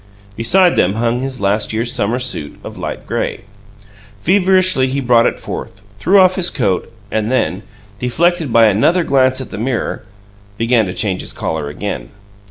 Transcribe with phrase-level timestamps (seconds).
[0.35, 3.41] Beside them hung his "last year's summer suit" of light gray.
[4.19, 7.61] Feverishly he brought it forth, threw off his coat, and then
[7.99, 10.01] deflected by another glance at the mirror
[10.57, 12.09] began to change his collar again.